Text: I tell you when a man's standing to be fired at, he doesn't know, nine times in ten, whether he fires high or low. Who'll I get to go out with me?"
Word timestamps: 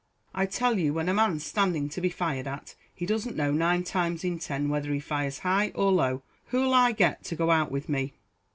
I 0.33 0.47
tell 0.47 0.79
you 0.79 0.95
when 0.95 1.07
a 1.09 1.13
man's 1.13 1.45
standing 1.45 1.87
to 1.89 2.01
be 2.01 2.09
fired 2.09 2.47
at, 2.47 2.73
he 2.91 3.05
doesn't 3.05 3.35
know, 3.35 3.51
nine 3.51 3.83
times 3.83 4.23
in 4.23 4.39
ten, 4.39 4.67
whether 4.67 4.91
he 4.91 4.99
fires 4.99 5.37
high 5.45 5.69
or 5.75 5.91
low. 5.91 6.23
Who'll 6.47 6.73
I 6.73 6.91
get 6.91 7.23
to 7.25 7.35
go 7.35 7.51
out 7.51 7.69
with 7.71 7.87
me?" 7.87 8.15